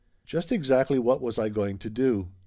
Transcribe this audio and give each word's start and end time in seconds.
Just 0.25 0.51
exactly 0.51 0.97
what 0.97 1.21
was 1.21 1.37
I 1.37 1.49
going 1.49 1.77
to 1.77 1.89
do? 1.91 2.29